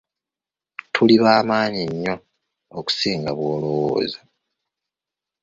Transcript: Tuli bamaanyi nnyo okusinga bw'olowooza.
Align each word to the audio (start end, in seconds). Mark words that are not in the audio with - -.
Tuli 0.93 1.15
bamaanyi 1.23 1.83
nnyo 1.91 2.15
okusinga 2.79 3.31
bw'olowooza. 3.37 4.21